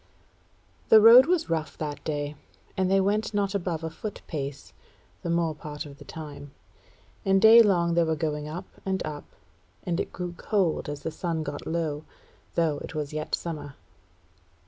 The 0.89 0.99
road 0.99 1.27
was 1.27 1.47
rough 1.51 1.77
that 1.77 2.03
day, 2.03 2.35
and 2.75 2.89
they 2.89 2.99
went 2.99 3.35
not 3.35 3.53
above 3.53 3.83
a 3.83 3.91
foot 3.91 4.23
pace 4.25 4.73
the 5.21 5.29
more 5.29 5.53
part 5.53 5.85
of 5.85 5.99
the 5.99 6.05
time; 6.05 6.55
and 7.23 7.39
daylong 7.39 7.93
they 7.93 8.03
were 8.03 8.15
going 8.15 8.47
up 8.47 8.65
and 8.83 9.05
up, 9.05 9.25
and 9.83 9.99
it 9.99 10.11
grew 10.11 10.33
cold 10.37 10.89
as 10.89 11.03
the 11.03 11.11
sun 11.11 11.43
got 11.43 11.67
low; 11.67 12.03
though 12.55 12.79
it 12.79 12.95
was 12.95 13.13
yet 13.13 13.35
summer. 13.35 13.75